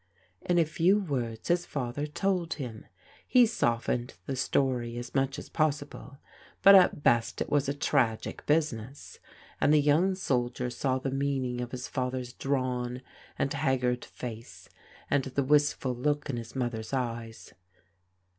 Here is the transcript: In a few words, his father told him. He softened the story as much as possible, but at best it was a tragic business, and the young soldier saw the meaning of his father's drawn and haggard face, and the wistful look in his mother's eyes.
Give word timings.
In 0.41 0.57
a 0.57 0.65
few 0.65 0.97
words, 0.99 1.49
his 1.49 1.67
father 1.67 2.07
told 2.07 2.55
him. 2.55 2.87
He 3.27 3.45
softened 3.45 4.15
the 4.25 4.35
story 4.35 4.97
as 4.97 5.13
much 5.13 5.37
as 5.37 5.47
possible, 5.47 6.17
but 6.63 6.73
at 6.73 7.03
best 7.03 7.39
it 7.39 7.51
was 7.51 7.69
a 7.69 7.73
tragic 7.75 8.43
business, 8.47 9.19
and 9.61 9.71
the 9.71 9.79
young 9.79 10.15
soldier 10.15 10.71
saw 10.71 10.97
the 10.97 11.11
meaning 11.11 11.61
of 11.61 11.69
his 11.69 11.87
father's 11.87 12.33
drawn 12.33 13.03
and 13.37 13.53
haggard 13.53 14.03
face, 14.03 14.67
and 15.07 15.25
the 15.25 15.43
wistful 15.43 15.93
look 15.93 16.31
in 16.31 16.37
his 16.37 16.55
mother's 16.55 16.93
eyes. 16.93 17.53